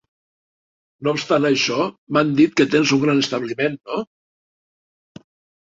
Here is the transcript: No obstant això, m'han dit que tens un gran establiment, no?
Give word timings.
No 1.07 1.13
obstant 1.17 1.45
això, 1.49 1.77
m'han 2.17 2.33
dit 2.41 2.57
que 2.61 2.67
tens 2.77 2.95
un 2.97 3.05
gran 3.05 3.23
establiment, 3.27 3.79
no? 4.01 5.23